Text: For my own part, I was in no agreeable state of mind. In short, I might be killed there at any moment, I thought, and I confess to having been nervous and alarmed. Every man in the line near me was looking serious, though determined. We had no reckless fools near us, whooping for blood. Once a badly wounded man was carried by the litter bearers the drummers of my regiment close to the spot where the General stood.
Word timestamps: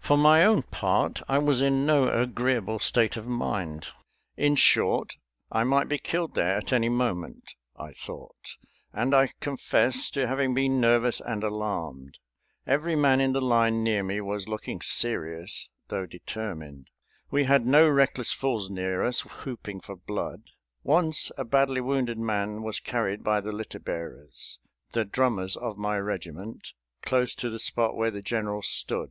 For 0.00 0.16
my 0.18 0.44
own 0.44 0.62
part, 0.62 1.22
I 1.28 1.38
was 1.38 1.60
in 1.60 1.86
no 1.86 2.08
agreeable 2.08 2.80
state 2.80 3.16
of 3.16 3.28
mind. 3.28 3.86
In 4.36 4.56
short, 4.56 5.14
I 5.52 5.62
might 5.62 5.88
be 5.88 5.98
killed 5.98 6.34
there 6.34 6.56
at 6.56 6.72
any 6.72 6.88
moment, 6.88 7.54
I 7.76 7.92
thought, 7.92 8.56
and 8.92 9.14
I 9.14 9.30
confess 9.38 10.10
to 10.10 10.26
having 10.26 10.52
been 10.52 10.80
nervous 10.80 11.20
and 11.20 11.44
alarmed. 11.44 12.18
Every 12.66 12.96
man 12.96 13.20
in 13.20 13.34
the 13.34 13.40
line 13.40 13.84
near 13.84 14.02
me 14.02 14.20
was 14.20 14.48
looking 14.48 14.80
serious, 14.82 15.70
though 15.86 16.06
determined. 16.06 16.90
We 17.30 17.44
had 17.44 17.64
no 17.64 17.88
reckless 17.88 18.32
fools 18.32 18.68
near 18.68 19.04
us, 19.04 19.20
whooping 19.20 19.82
for 19.82 19.94
blood. 19.94 20.42
Once 20.82 21.30
a 21.38 21.44
badly 21.44 21.80
wounded 21.80 22.18
man 22.18 22.64
was 22.64 22.80
carried 22.80 23.22
by 23.22 23.40
the 23.40 23.52
litter 23.52 23.78
bearers 23.78 24.58
the 24.90 25.04
drummers 25.04 25.56
of 25.56 25.78
my 25.78 25.98
regiment 26.00 26.72
close 27.02 27.32
to 27.36 27.48
the 27.48 27.60
spot 27.60 27.94
where 27.94 28.10
the 28.10 28.22
General 28.22 28.60
stood. 28.62 29.10